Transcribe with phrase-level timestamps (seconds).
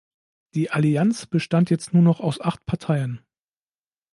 [0.55, 3.21] Die Allianz bestand jetzt nur noch aus acht Parteien.